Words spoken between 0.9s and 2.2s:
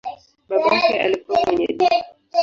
alikuwa mwenye duka.